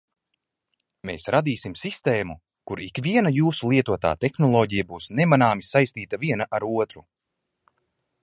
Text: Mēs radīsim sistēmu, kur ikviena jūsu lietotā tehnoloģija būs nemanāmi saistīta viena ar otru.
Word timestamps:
Mēs 1.07 1.25
radīsim 1.33 1.75
sistēmu, 1.81 2.37
kur 2.71 2.79
ikviena 2.85 3.33
jūsu 3.35 3.69
lietotā 3.73 4.15
tehnoloģija 4.25 4.87
būs 4.93 5.11
nemanāmi 5.21 5.67
saistīta 5.69 6.23
viena 6.25 6.49
ar 6.59 6.65
otru. 6.73 7.05